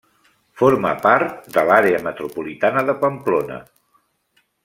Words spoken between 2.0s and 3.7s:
metropolitana de Pamplona.